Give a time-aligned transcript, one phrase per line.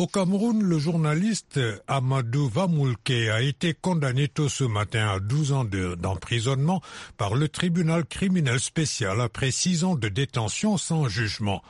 [0.00, 5.66] Au Cameroun, le journaliste Amadou Vamoulke a été condamné tôt ce matin à 12 ans
[5.66, 6.80] d'emprisonnement
[7.18, 11.62] par le tribunal criminel spécial après six ans de détention sans jugement.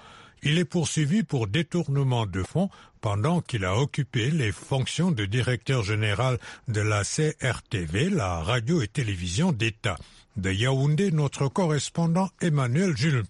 [0.44, 2.70] Il est poursuivi pour détournement de fonds
[3.00, 6.38] pendant qu'il a occupé les fonctions de directeur général
[6.68, 9.98] de la CRTV, la radio et télévision d'État.
[10.36, 13.24] De Yaoundé, notre correspondant Emmanuel Jules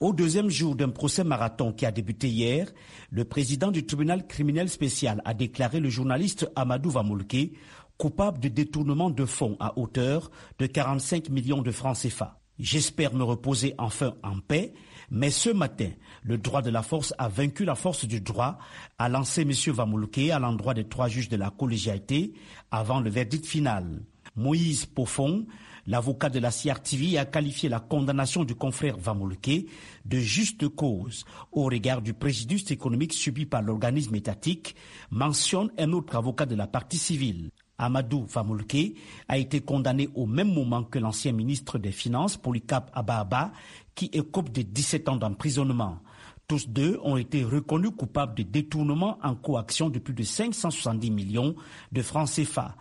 [0.00, 2.72] au deuxième jour d'un procès marathon qui a débuté hier,
[3.10, 7.52] le président du tribunal criminel spécial a déclaré le journaliste Amadou Vamoulke
[7.98, 12.40] coupable de détournement de fonds à hauteur de 45 millions de francs CFA.
[12.58, 14.72] J'espère me reposer enfin en paix,
[15.10, 15.90] mais ce matin,
[16.22, 18.58] le droit de la force a vaincu la force du droit,
[18.98, 19.52] a lancé M.
[19.74, 22.32] Vamoulke à l'endroit des trois juges de la collégialité
[22.70, 24.02] avant le verdict final.
[24.40, 25.46] Moïse Pofon,
[25.86, 29.66] L'avocat de la CRTV a qualifié la condamnation du confrère Vamolke
[30.04, 34.76] de juste cause au regard du préjudice économique subi par l'organisme étatique,
[35.10, 37.50] mentionne un autre avocat de la partie civile.
[37.78, 38.94] Amadou Vamolke
[39.26, 43.52] a été condamné au même moment que l'ancien ministre des Finances, Polycap Ababa,
[43.94, 45.98] qui écope de 17 ans d'emprisonnement.
[46.46, 51.54] Tous deux ont été reconnus coupables de détournement en coaction de plus de 570 millions
[51.90, 52.76] de francs CFA.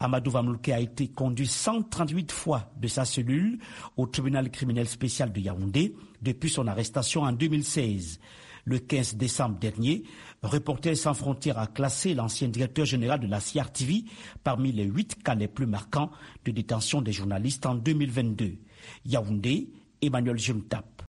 [0.00, 3.58] Amadou Vamlouke a été conduit 138 fois de sa cellule
[3.96, 8.20] au tribunal criminel spécial de Yaoundé depuis son arrestation en 2016.
[8.66, 10.04] Le 15 décembre dernier,
[10.42, 14.04] Reporters sans frontières a classé l'ancien directeur général de la CRTV
[14.42, 16.10] parmi les huit cas les plus marquants
[16.44, 18.56] de détention des journalistes en 2022.
[19.04, 20.93] Yaoundé, Emmanuel Jumtap.